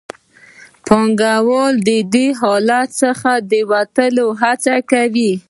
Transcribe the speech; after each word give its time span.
پانګوال 0.87 1.73
د 1.87 1.89
دې 2.13 2.27
حالت 2.39 2.89
څخه 3.01 3.31
د 3.51 3.53
وتلو 3.71 4.27
هڅه 4.41 4.75
کوي 4.91 5.31